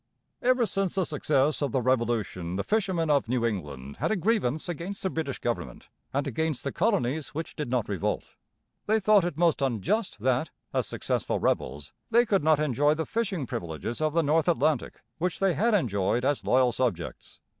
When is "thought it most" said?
8.99-9.61